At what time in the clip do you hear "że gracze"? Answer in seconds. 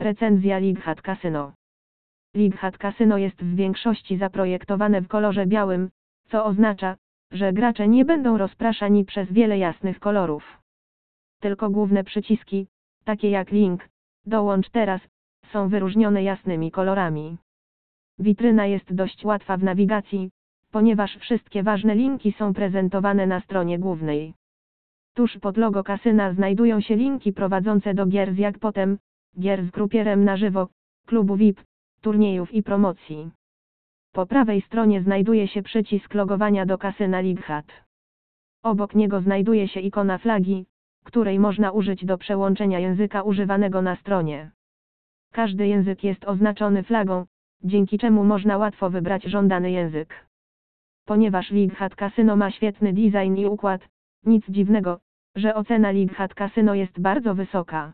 7.32-7.88